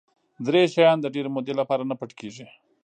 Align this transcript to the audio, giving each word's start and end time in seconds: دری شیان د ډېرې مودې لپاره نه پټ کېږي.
دری 0.45 0.63
شیان 0.73 0.97
د 1.01 1.05
ډېرې 1.13 1.29
مودې 1.35 1.53
لپاره 1.59 1.83
نه 1.89 1.95
پټ 1.99 2.11
کېږي. 2.19 2.45